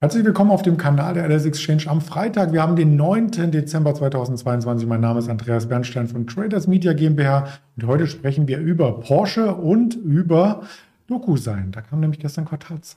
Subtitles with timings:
[0.00, 2.52] Herzlich willkommen auf dem Kanal der LS Exchange am Freitag.
[2.52, 3.50] Wir haben den 9.
[3.50, 4.86] Dezember 2022.
[4.88, 9.56] Mein Name ist Andreas Bernstein von Traders Media GmbH und heute sprechen wir über Porsche
[9.56, 10.62] und über
[11.08, 11.72] DocuSign.
[11.72, 12.96] Da kam nämlich gestern Quartals.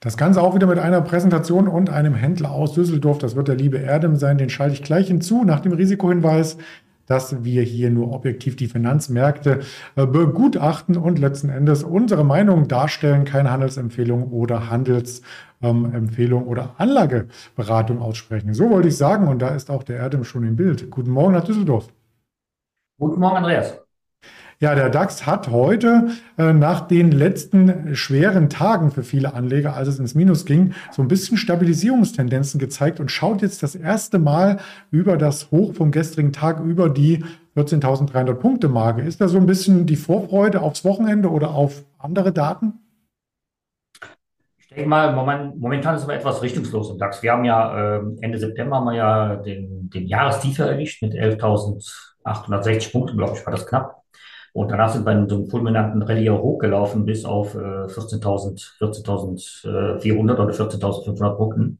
[0.00, 3.18] Das Ganze auch wieder mit einer Präsentation und einem Händler aus Düsseldorf.
[3.18, 4.36] Das wird der liebe Erdem sein.
[4.36, 6.58] Den schalte ich gleich hinzu nach dem Risikohinweis
[7.06, 9.60] dass wir hier nur objektiv die Finanzmärkte
[9.96, 18.00] äh, begutachten und letzten Endes unsere Meinung darstellen, keine Handelsempfehlung oder Handelsempfehlung ähm, oder Anlageberatung
[18.00, 18.54] aussprechen.
[18.54, 20.90] So wollte ich sagen und da ist auch der Erdem schon im Bild.
[20.90, 21.88] Guten Morgen nach Düsseldorf.
[22.98, 23.83] Guten Morgen, Andreas.
[24.64, 29.88] Ja, der DAX hat heute äh, nach den letzten schweren Tagen für viele Anleger, als
[29.88, 34.56] es ins Minus ging, so ein bisschen Stabilisierungstendenzen gezeigt und schaut jetzt das erste Mal
[34.90, 37.22] über das Hoch vom gestrigen Tag über die
[37.58, 39.02] 14.300 Punkte Marke.
[39.02, 42.72] Ist da so ein bisschen die Vorfreude aufs Wochenende oder auf andere Daten?
[44.56, 47.22] Ich denke mal, momentan ist aber etwas richtungslos im DAX.
[47.22, 52.92] Wir haben ja äh, Ende September haben wir ja den, den Jahrestiefer erwischt mit 11.860
[52.92, 54.03] Punkten, glaube ich, war das knapp.
[54.54, 60.32] Und danach sind wir in so einem fulminanten Rallye hochgelaufen bis auf äh, 14.000, 14.400
[60.38, 61.78] oder 14.500 Punkten.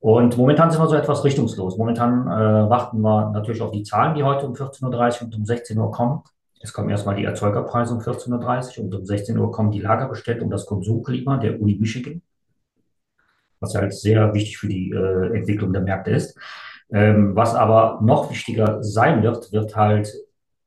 [0.00, 1.78] Und momentan sind wir so etwas richtungslos.
[1.78, 5.44] Momentan äh, warten wir natürlich auf die Zahlen, die heute um 14.30 Uhr und um
[5.44, 6.22] 16 Uhr kommen.
[6.60, 10.46] Es kommen erstmal die Erzeugerpreise um 14.30 Uhr und um 16 Uhr kommen die Lagerbestellungen
[10.46, 12.22] und das Konsumklima der Uni Michigan,
[13.60, 16.36] was halt sehr wichtig für die äh, Entwicklung der Märkte ist.
[16.90, 20.12] Ähm, was aber noch wichtiger sein wird, wird halt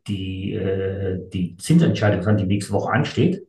[0.08, 3.48] die, äh, die Zinsentscheidung, die nächste Woche ansteht.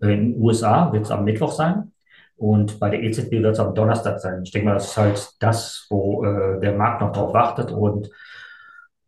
[0.00, 1.92] In den USA wird es am Mittwoch sein
[2.36, 4.42] und bei der EZB wird es am Donnerstag sein.
[4.42, 7.70] Ich denke mal, das ist halt das, wo äh, der Markt noch drauf wartet.
[7.70, 8.06] Und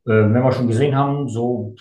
[0.07, 1.75] äh, wenn wir schon gesehen haben, so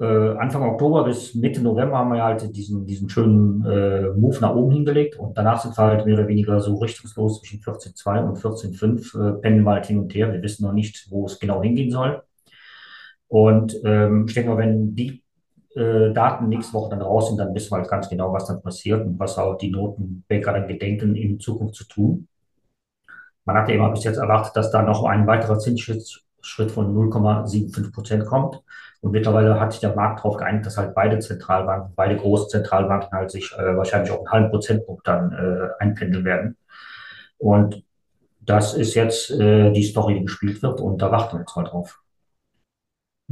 [0.00, 4.54] äh, Anfang Oktober bis Mitte November haben wir halt diesen, diesen schönen äh, Move nach
[4.54, 8.38] oben hingelegt und danach sind wir halt mehr oder weniger so richtungslos zwischen 14,2 und
[8.38, 10.32] 14,5 äh, pendeln wir halt hin und her.
[10.32, 12.22] Wir wissen noch nicht, wo es genau hingehen soll.
[13.32, 15.22] Und ähm, ich denke mal, wenn die
[15.74, 18.60] äh, Daten nächste Woche dann raus sind, dann wissen wir halt ganz genau, was dann
[18.60, 22.28] passiert und was auch die Notenbanker dann gedenken, in Zukunft zu tun.
[23.46, 28.26] Man hatte immer bis jetzt erwartet, dass da noch ein weiterer Zinsschritt von 0,75 Prozent
[28.26, 28.62] kommt.
[29.00, 33.12] Und mittlerweile hat sich der Markt darauf geeinigt, dass halt beide Zentralbanken, beide großen Zentralbanken
[33.12, 36.58] halt sich äh, wahrscheinlich auch einen halben Prozentpunkt dann äh, einpendeln werden.
[37.38, 37.82] Und
[38.40, 41.64] das ist jetzt äh, die Story, die gespielt wird und da warten wir jetzt mal
[41.64, 42.01] drauf.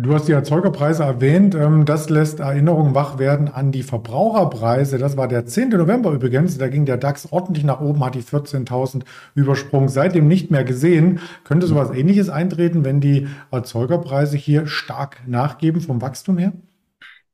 [0.03, 1.55] Du hast die Erzeugerpreise erwähnt.
[1.55, 4.97] Ähm, das lässt Erinnerungen wach werden an die Verbraucherpreise.
[4.97, 5.69] Das war der 10.
[5.69, 6.56] November übrigens.
[6.56, 9.03] Da ging der DAX ordentlich nach oben, hat die 14.000
[9.34, 9.91] übersprungen.
[9.91, 11.21] Seitdem nicht mehr gesehen.
[11.44, 16.53] Könnte sowas ähnliches eintreten, wenn die Erzeugerpreise hier stark nachgeben vom Wachstum her?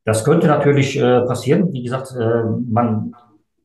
[0.04, 1.72] Das könnte natürlich äh, passieren.
[1.72, 3.14] Wie gesagt, äh, man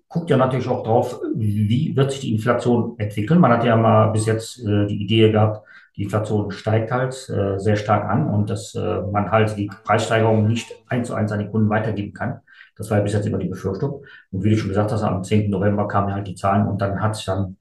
[0.10, 3.40] guckt ja natürlich auch drauf, wie wird sich die Inflation entwickeln.
[3.40, 5.66] Man hat ja mal bis jetzt äh, die Idee gehabt,
[5.96, 10.48] die Inflation steigt halt äh, sehr stark an und dass äh, man halt die Preissteigerung
[10.48, 12.40] nicht eins zu eins an die Kunden weitergeben kann.
[12.78, 14.04] Das war ja bis jetzt immer die Befürchtung.
[14.32, 15.50] Und wie du schon gesagt hast, am 10.
[15.50, 17.58] November kamen halt die Zahlen und dann hat sich dann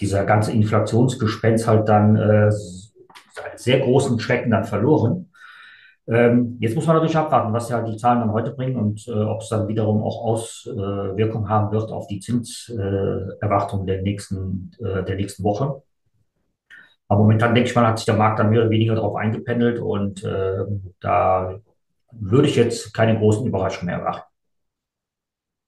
[0.00, 2.50] dieser ganze Inflationsgespenst halt dann äh,
[3.56, 5.30] sehr großen Schrecken dann verloren.
[6.08, 9.12] Ähm, jetzt muss man natürlich abwarten, was ja die Zahlen dann heute bringen und äh,
[9.12, 15.16] ob es dann wiederum auch Auswirkungen haben wird auf die Zinserwartungen der nächsten, äh, der
[15.16, 15.82] nächsten Woche.
[17.08, 19.78] Aber momentan denke ich mal, hat sich der Markt dann mehr oder weniger darauf eingependelt
[19.78, 20.64] und äh,
[21.00, 21.58] da
[22.10, 24.22] würde ich jetzt keine großen Überraschungen mehr erwarten.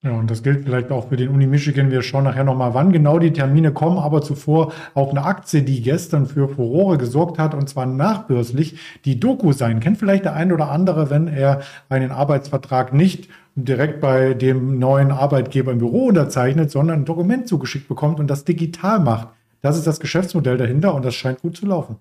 [0.04, 1.90] Ja, und das gilt vielleicht auch für den Uni Michigan.
[1.90, 5.82] Wir schauen nachher nochmal, wann genau die Termine kommen, aber zuvor auch eine Aktie, die
[5.82, 9.80] gestern für Furore gesorgt hat, und zwar nachbörslich, die Doku sein.
[9.80, 15.10] Kennt vielleicht der ein oder andere, wenn er einen Arbeitsvertrag nicht direkt bei dem neuen
[15.10, 19.28] Arbeitgeber im Büro unterzeichnet, sondern ein Dokument zugeschickt bekommt und das digital macht.
[19.60, 21.98] Das ist das Geschäftsmodell dahinter und das scheint gut zu laufen.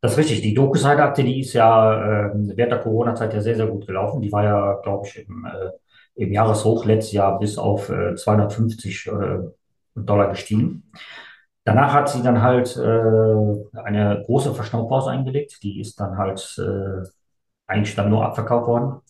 [0.00, 0.42] Das ist richtig.
[0.42, 4.20] Die DocuSign-Aktie, die ist ja äh, während der Corona-Zeit ja sehr, sehr gut gelaufen.
[4.20, 9.06] Die war ja, glaube ich, im, äh, im Jahreshoch letztes Jahr bis auf äh, 250
[9.06, 9.12] äh,
[9.94, 10.90] Dollar gestiegen.
[11.64, 15.62] Danach hat sie dann halt äh, eine große Verschnaufpause eingelegt.
[15.62, 17.08] Die ist dann halt äh,
[17.66, 19.00] eigentlich dann nur abverkauft worden.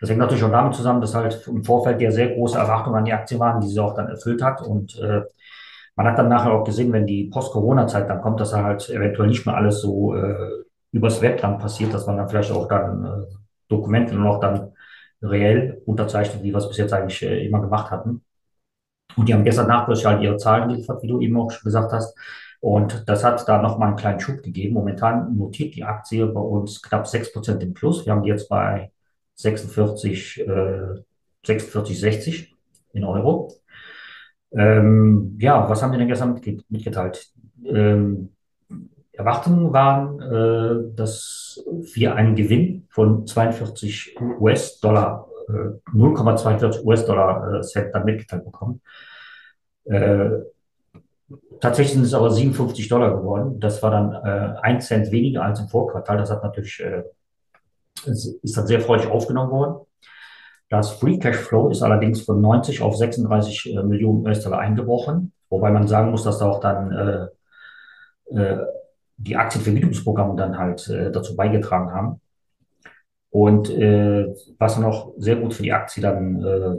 [0.00, 3.04] Das hängt natürlich auch damit zusammen, dass halt im Vorfeld ja sehr große Erwartungen an
[3.06, 4.60] die Aktie waren, die sie auch dann erfüllt hat.
[4.60, 5.00] Und
[5.96, 9.44] man hat dann nachher auch gesehen, wenn die Post-Corona-Zeit dann kommt, dass halt eventuell nicht
[9.46, 13.34] mehr alles so äh, übers Web dann passiert, dass man dann vielleicht auch dann äh,
[13.68, 14.72] Dokumente nur noch dann
[15.22, 18.22] reell unterzeichnet, wie wir es bis jetzt eigentlich äh, immer gemacht hatten.
[19.16, 21.92] Und die haben gestern nachbörslich halt ihre Zahlen geliefert, wie du eben auch schon gesagt
[21.92, 22.16] hast.
[22.60, 24.74] Und das hat da nochmal einen kleinen Schub gegeben.
[24.74, 28.06] Momentan notiert die Aktie bei uns knapp 6% im Plus.
[28.06, 28.92] Wir haben die jetzt bei
[29.34, 31.02] 46, äh,
[31.44, 32.54] 46, 60
[32.92, 33.52] in Euro.
[34.54, 37.32] Ähm, ja, was haben die denn gestern mitgeteilt?
[37.64, 38.30] Ähm,
[39.12, 41.62] Erwartungen waren, äh, dass
[41.94, 48.80] wir einen Gewinn von 42 US-Dollar, äh, 0,42 US-Dollar äh, Cent dann mitgeteilt bekommen.
[49.84, 50.30] Äh,
[51.60, 53.60] tatsächlich sind es aber 57 Dollar geworden.
[53.60, 56.18] Das war dann äh, ein Cent weniger als im Vorquartal.
[56.18, 57.02] Das hat natürlich, äh,
[58.06, 59.86] ist dann sehr freudig aufgenommen worden.
[60.72, 65.70] Das Free Cash Flow ist allerdings von 90 auf 36 äh, Millionen US-Dollar eingebrochen, wobei
[65.70, 68.58] man sagen muss, dass da auch dann äh, äh,
[69.18, 72.22] die Aktienvermietungsprogramme dann halt äh, dazu beigetragen haben.
[73.28, 76.76] Und äh, was noch sehr gut für die Aktie dann äh,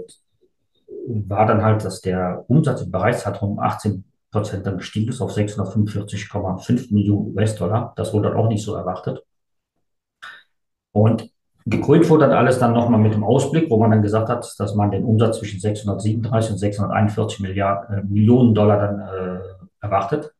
[1.29, 5.37] war dann halt, dass der Umsatz im Bereichszeitraum um 18 Prozent dann gestiegen ist auf
[5.37, 7.93] 645,5 Millionen US-Dollar.
[7.95, 9.23] Das wurde dann auch nicht so erwartet.
[10.93, 11.32] Und
[11.65, 14.75] gekrönt wurde dann alles dann nochmal mit dem Ausblick, wo man dann gesagt hat, dass
[14.75, 19.39] man den Umsatz zwischen 637 und 641 Milliarden, äh, Millionen Dollar dann äh,
[19.81, 20.33] erwartet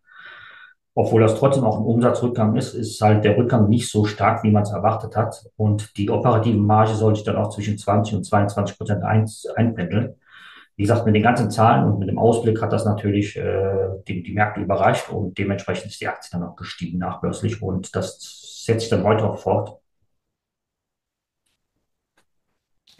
[0.95, 4.51] obwohl das trotzdem auch ein Umsatzrückgang ist, ist halt der Rückgang nicht so stark, wie
[4.51, 5.43] man es erwartet hat.
[5.57, 10.15] Und die operative Marge soll sich dann auch zwischen 20 und 22 Prozent ein, einpendeln.
[10.75, 14.21] Wie gesagt, mit den ganzen Zahlen und mit dem Ausblick hat das natürlich äh, die,
[14.23, 18.19] die Märkte überreicht und dementsprechend ist die Aktie dann auch gestiegen nachbörslich und das
[18.65, 19.79] setzt sich dann heute auch fort.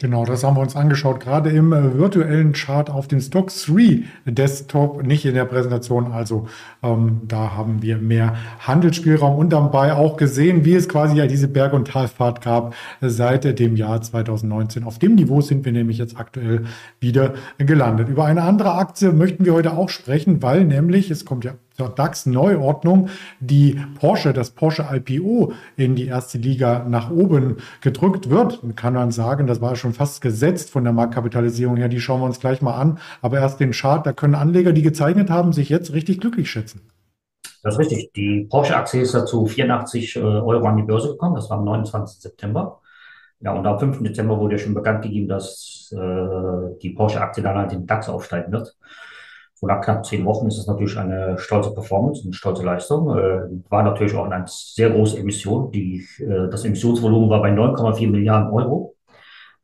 [0.00, 4.02] Genau, das haben wir uns angeschaut, gerade im äh, virtuellen Chart auf dem Stock 3
[4.26, 6.10] Desktop, nicht in der Präsentation.
[6.10, 6.48] Also
[6.82, 11.46] ähm, da haben wir mehr Handelsspielraum und dabei auch gesehen, wie es quasi ja diese
[11.46, 14.82] Berg- und Talfahrt gab seit dem Jahr 2019.
[14.82, 16.64] Auf dem Niveau sind wir nämlich jetzt aktuell
[16.98, 18.08] wieder gelandet.
[18.08, 21.88] Über eine andere Aktie möchten wir heute auch sprechen, weil nämlich, es kommt ja zur
[21.88, 23.08] DAX-Neuordnung
[23.40, 28.60] die Porsche, das Porsche IPO in die erste Liga nach oben gedrückt wird.
[28.76, 31.88] Kann man sagen, das war schon fast gesetzt von der Marktkapitalisierung her.
[31.88, 32.98] Die schauen wir uns gleich mal an.
[33.22, 36.80] Aber erst den Chart, da können Anleger, die gezeichnet haben, sich jetzt richtig glücklich schätzen.
[37.62, 38.12] Das ist richtig.
[38.14, 41.34] Die Porsche-Aktie ist dazu 84 äh, Euro an die Börse gekommen.
[41.34, 42.20] Das war am 29.
[42.20, 42.80] September.
[43.40, 44.02] Ja, und am 5.
[44.02, 48.52] Dezember wurde ja schon bekannt gegeben, dass äh, die Porsche-Aktie dann halt den DAX aufsteigen
[48.52, 48.76] wird.
[49.64, 53.16] So nach knapp zehn Wochen ist es natürlich eine stolze Performance, eine stolze Leistung.
[53.16, 55.72] Äh, war natürlich auch eine sehr große Emission.
[55.72, 58.94] Die, äh, das Emissionsvolumen war bei 9,4 Milliarden Euro.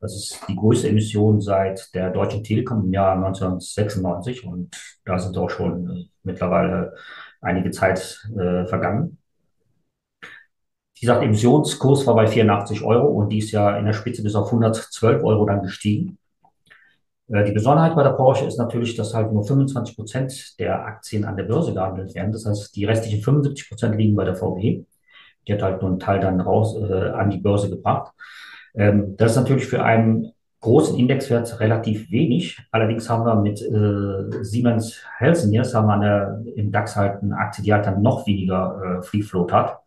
[0.01, 4.75] Das ist die größte Emission seit der Deutschen Telekom im Jahr 1996 und
[5.05, 6.95] da sind auch schon äh, mittlerweile
[7.43, 9.19] einige Zeit äh, vergangen.
[10.99, 14.47] Dieser Emissionskurs war bei 84 Euro und die ist ja in der Spitze bis auf
[14.47, 16.17] 112 Euro dann gestiegen.
[17.33, 21.25] Äh, die Besonderheit bei der Porsche ist natürlich, dass halt nur 25 Prozent der Aktien
[21.25, 22.33] an der Börse gehandelt werden.
[22.33, 24.85] Das heißt, die restlichen 75 Prozent liegen bei der VW.
[25.47, 28.13] Die hat halt nur einen Teil dann raus äh, an die Börse gebracht.
[28.75, 32.59] Ähm, das ist natürlich für einen großen Indexwert relativ wenig.
[32.71, 37.65] Allerdings haben wir mit äh, Siemens Healthineers haben wir eine, im DAX halt eine Aktie,
[37.65, 39.79] die halt dann noch weniger äh, Free Float hat.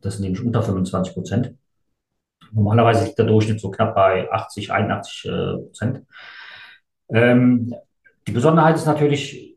[0.00, 1.54] Das sind nämlich unter 25 Prozent.
[2.52, 6.02] Normalerweise liegt der Durchschnitt so knapp bei 80, 81 äh, Prozent.
[7.12, 7.74] Ähm,
[8.26, 9.56] die Besonderheit ist natürlich,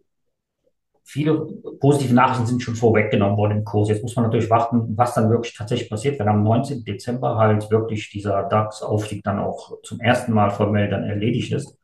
[1.03, 1.47] viele
[1.79, 3.89] positive Nachrichten sind schon vorweggenommen worden im Kurs.
[3.89, 6.83] Jetzt muss man natürlich warten, was dann wirklich tatsächlich passiert, wenn am 19.
[6.83, 11.77] Dezember halt wirklich dieser DAX-Aufstieg dann auch zum ersten Mal formell dann erledigt ist.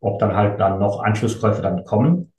[0.00, 2.32] Ob dann halt dann noch Anschlusskäufe dann kommen.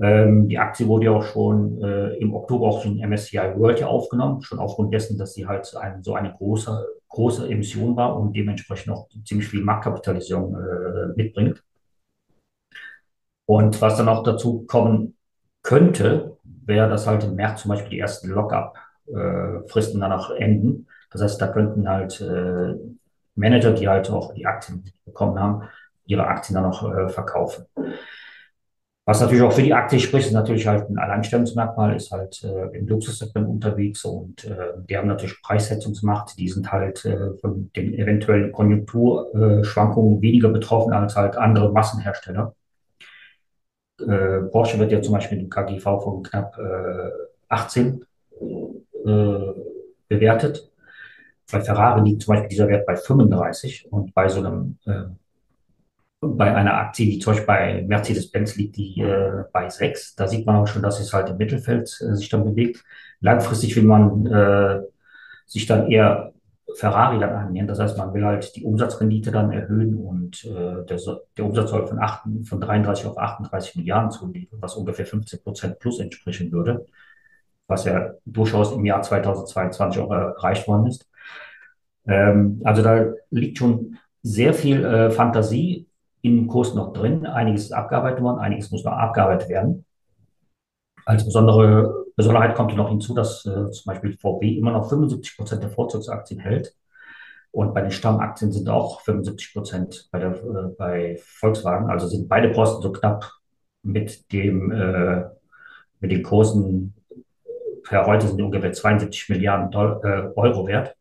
[0.00, 3.86] Ähm, die Aktie wurde ja auch schon äh, im Oktober auch in MSCI World ja
[3.88, 8.34] aufgenommen, schon aufgrund dessen, dass sie halt ein, so eine große, große Emission war und
[8.34, 11.62] dementsprechend auch ziemlich viel Marktkapitalisierung äh, mitbringt.
[13.50, 15.16] Und was dann auch dazu kommen
[15.64, 20.86] könnte, wäre, dass halt im März zum Beispiel die ersten Lockup-Fristen dann auch enden.
[21.10, 22.76] Das heißt, da könnten halt äh,
[23.34, 25.64] Manager, die halt auch die Aktien bekommen haben,
[26.06, 27.66] ihre Aktien dann auch äh, verkaufen.
[29.04, 32.78] Was natürlich auch für die Aktie spricht, ist natürlich halt ein Alleinstellungsmerkmal, ist halt äh,
[32.78, 37.94] im Luxussegment unterwegs und äh, die haben natürlich Preissetzungsmacht, die sind halt äh, von den
[37.94, 42.54] eventuellen Konjunkturschwankungen weniger betroffen als halt andere Massenhersteller
[44.08, 47.10] äh, Porsche wird ja zum Beispiel mit dem KGV von knapp äh,
[47.48, 48.04] 18
[48.40, 49.36] äh,
[50.08, 50.70] bewertet.
[51.50, 55.04] Bei Ferrari liegt zum Beispiel dieser Wert bei 35 und bei so einem äh,
[56.22, 60.16] bei einer Aktie, die zum Beispiel bei Mercedes-Benz liegt, die äh, bei 6.
[60.16, 62.84] Da sieht man auch schon, dass es halt im Mittelfeld äh, sich dann bewegt.
[63.20, 64.80] Langfristig will man äh,
[65.46, 66.32] sich dann eher
[66.76, 67.66] Ferrari dann annähern.
[67.66, 70.98] Das heißt, man will halt die Umsatzrendite dann erhöhen und äh, der,
[71.36, 75.78] der, Umsatz soll von, 8, von 33 auf 38 Milliarden zulegen, was ungefähr 15 Prozent
[75.78, 76.86] plus entsprechen würde.
[77.66, 81.08] was ja durchaus im Jahr 2022 auch erreicht worden ist.
[82.06, 85.86] Ähm, also da liegt schon sehr viel äh, Fantasie
[86.22, 87.26] im Kurs noch drin.
[87.26, 89.84] Einiges ist abgearbeitet worden, einiges muss noch abgearbeitet werden.
[91.06, 95.62] Als besondere Besonderheit kommt noch hinzu, dass äh, zum Beispiel VW immer noch 75 Prozent
[95.62, 96.76] der Vorzugsaktien hält.
[97.50, 100.34] Und bei den Stammaktien sind auch 75 Prozent bei, äh,
[100.76, 101.88] bei Volkswagen.
[101.88, 103.32] Also sind beide Posten so knapp
[103.82, 105.24] mit dem, äh,
[106.00, 106.94] mit den Kursen
[107.82, 110.94] per heute sind die ungefähr 72 Milliarden Doll äh, Euro wert.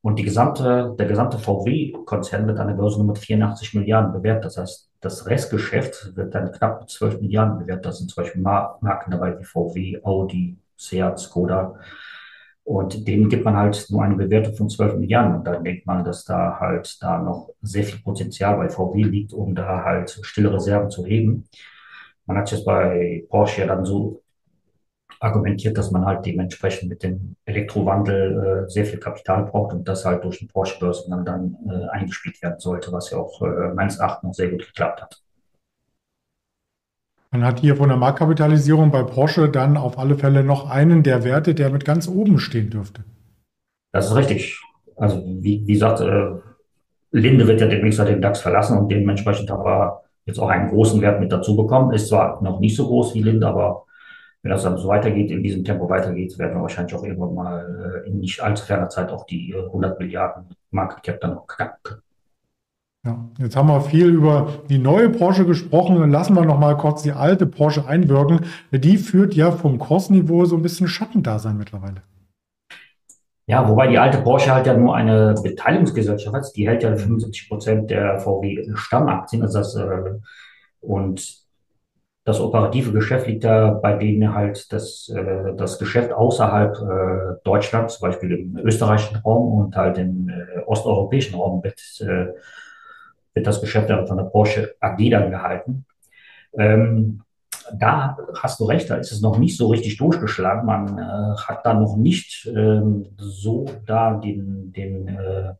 [0.00, 4.46] Und die gesamte, der gesamte VW-Konzern wird an der Börse nur mit 84 Milliarden bewertet.
[4.46, 7.86] Das heißt, das Restgeschäft wird dann knapp mit 12 Milliarden bewertet.
[7.86, 11.78] Das sind zum Beispiel Marken dabei wie VW, Audi, Seat, Skoda.
[12.64, 15.36] Und denen gibt man halt nur eine Bewertung von 12 Milliarden.
[15.36, 19.32] Und dann denkt man, dass da halt da noch sehr viel Potenzial bei VW liegt,
[19.32, 21.48] um da halt stille Reserven zu heben.
[22.26, 24.22] Man hat jetzt bei Porsche ja dann so
[25.20, 30.04] argumentiert, dass man halt dementsprechend mit dem Elektrowandel äh, sehr viel Kapital braucht und das
[30.04, 33.98] halt durch den Porsche-Börsen dann, dann äh, eingespielt werden sollte, was ja auch äh, meines
[33.98, 35.22] Erachtens sehr gut geklappt hat.
[37.30, 41.24] Man hat hier von der Marktkapitalisierung bei Porsche dann auf alle Fälle noch einen der
[41.24, 43.04] Werte, der mit ganz oben stehen dürfte.
[43.92, 44.60] Das ist richtig.
[44.96, 46.30] Also wie, wie gesagt, äh,
[47.10, 51.00] Linde wird ja demnächst den DAX verlassen und dementsprechend haben wir jetzt auch einen großen
[51.00, 51.92] Wert mit dazu bekommen.
[51.92, 53.85] Ist zwar noch nicht so groß wie Linde, aber
[54.46, 58.02] wenn das dann so weitergeht, in diesem Tempo weitergeht, werden wir wahrscheinlich auch irgendwann mal
[58.04, 61.48] äh, in nicht allzu ferner Zeit auch die 100 äh, Milliarden Market Cap dann noch
[61.48, 62.02] knacken können.
[63.04, 66.12] Ja, jetzt haben wir viel über die neue Porsche gesprochen.
[66.12, 68.46] Lassen wir noch mal kurz die alte Porsche einwirken.
[68.70, 72.02] Die führt ja vom Kursniveau so ein bisschen Schattendasein mittlerweile.
[73.48, 76.52] Ja, wobei die alte Porsche halt ja nur eine Beteiligungsgesellschaft hat.
[76.54, 79.42] Die hält ja 75 Prozent der VW Stammaktien.
[79.42, 80.20] Also das, äh,
[80.78, 81.45] und
[82.26, 87.98] das operative Geschäft liegt da bei denen halt das, äh, das Geschäft außerhalb äh, Deutschlands,
[87.98, 92.34] zum Beispiel im österreichischen Raum und halt im äh, osteuropäischen Raum wird, äh,
[93.32, 95.86] wird das Geschäft dann von der Porsche AG dann gehalten.
[96.58, 97.22] Ähm,
[97.72, 100.66] da hast du recht, da ist es noch nicht so richtig durchgeschlagen.
[100.66, 105.54] Man äh, hat da noch nicht ähm, so da den, den äh,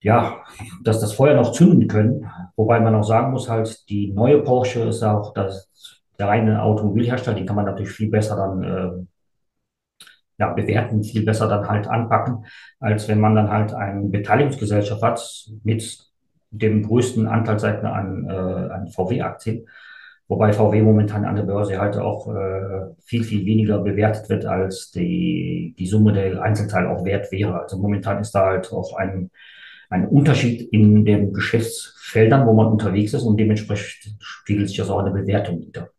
[0.00, 0.44] ja,
[0.82, 2.30] dass das Feuer noch zünden können.
[2.56, 5.70] Wobei man auch sagen muss, halt, die neue Porsche ist auch das,
[6.18, 9.06] der reine Automobilhersteller, den kann man natürlich viel besser dann äh,
[10.38, 12.46] ja, bewerten, viel besser dann halt anpacken,
[12.78, 15.98] als wenn man dann halt eine Beteiligungsgesellschaft hat mit
[16.50, 19.66] dem größten Anteilseigner an, äh, an VW-Aktien.
[20.28, 24.90] Wobei VW momentan an der Börse halt auch äh, viel, viel weniger bewertet wird, als
[24.90, 27.60] die, die Summe der Einzelteile auch wert wäre.
[27.60, 29.30] Also momentan ist da halt auch ein
[29.90, 35.00] ein Unterschied in den Geschäftsfeldern, wo man unterwegs ist und dementsprechend spiegelt sich das auch
[35.00, 35.90] in der Bewertung wieder.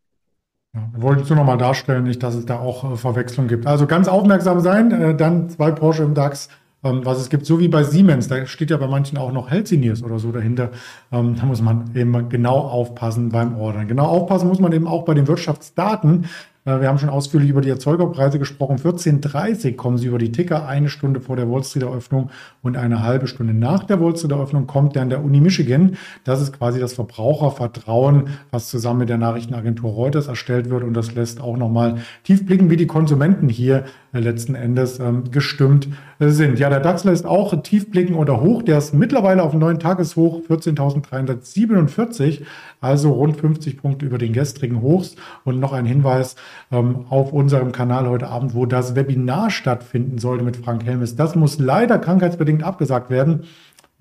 [0.76, 3.66] Ja, wolltest du nochmal darstellen, nicht, dass es da auch äh, Verwechslung gibt.
[3.66, 6.50] Also ganz aufmerksam sein, äh, dann zwei Porsche im DAX,
[6.84, 9.50] ähm, was es gibt, so wie bei Siemens, da steht ja bei manchen auch noch
[9.50, 10.70] Healthineers oder so dahinter.
[11.12, 13.88] Ähm, da muss man eben genau aufpassen beim Ordern.
[13.88, 16.26] Genau aufpassen muss man eben auch bei den Wirtschaftsdaten.
[16.66, 18.78] Äh, wir haben schon ausführlich über die Erzeugerpreise gesprochen.
[18.78, 22.30] 14.30 kommen sie über die Ticker, eine Stunde vor der Wall Street Eröffnung
[22.62, 25.98] und eine halbe Stunde nach der Wall Street Eröffnung kommt dann der Uni Michigan.
[26.24, 31.16] Das ist quasi das Verbrauchervertrauen, was zusammen mit der Nachrichtenagentur Reuters erstellt wird und das
[31.16, 35.88] lässt auch nochmal tief blicken, wie die Konsumenten hier äh, letzten Endes ähm, gestimmt
[36.20, 36.58] äh, sind.
[36.58, 38.64] Ja, der DAX lässt auch tief blicken oder hoch.
[38.64, 42.42] Der ist mittlerweile auf dem neuen Tageshoch 14.347,
[42.82, 45.16] also rund 50 Punkte über den gestrigen Hochs.
[45.44, 46.36] Und noch ein Hinweis,
[46.72, 51.16] ähm, auf unserem Kanal heute Abend, wo das Webinar stattfinden sollte mit Frank Helmes.
[51.16, 53.44] Das muss leider krankheitsbedingt abgesagt werden.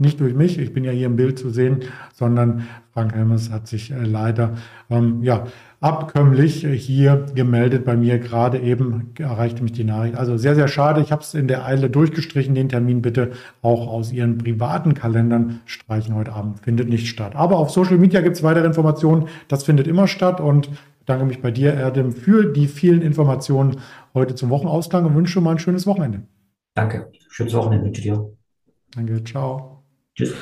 [0.01, 1.81] Nicht durch mich, ich bin ja hier im Bild zu sehen,
[2.15, 4.55] sondern Frank Helmes hat sich äh, leider
[4.91, 5.49] ähm, ja,
[5.81, 8.21] abkömmlich hier gemeldet bei mir.
[8.21, 10.17] Gerade eben erreichte mich die Nachricht.
[10.17, 11.01] Also sehr, sehr schade.
[11.01, 12.55] Ich habe es in der Eile durchgestrichen.
[12.55, 16.61] Den Termin bitte auch aus Ihren privaten Kalendern streichen heute Abend.
[16.61, 17.35] Findet nicht statt.
[17.35, 19.27] Aber auf Social Media gibt es weitere Informationen.
[19.49, 20.71] Das findet immer statt und
[21.09, 23.81] bedanke mich bei dir, Erdem, für die vielen Informationen
[24.13, 26.29] heute zum Wochenausgang und wünsche mal ein schönes Wochenende.
[26.75, 27.11] Danke.
[27.31, 28.31] Schönes Wochenende wünsche dir.
[28.95, 29.25] Danke.
[29.25, 29.85] Ciao.
[30.15, 30.35] Tschüss.